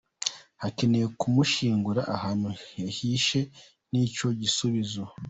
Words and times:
Hakenewe 0.61 1.07
kumushyingura 1.19 2.01
ahantu 2.15 2.47
hihishe, 2.69 3.39
nicyo 3.91 4.27
gisubizo. 4.41 5.01